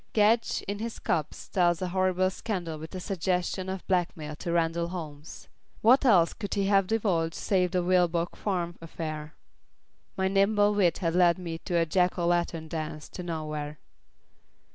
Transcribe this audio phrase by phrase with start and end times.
[0.13, 4.87] Gedge in his cups tells a horrible scandal with a suggestion of blackmail to Randall
[4.87, 5.47] Holmes.
[5.83, 9.35] What else could he have divulged save the Vilboek Farm affair?
[10.17, 13.77] My nimble wit had led me a Jack o' Lantern dance to nowhere.